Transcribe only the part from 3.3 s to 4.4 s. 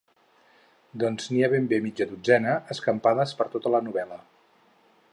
per tota la novel·la.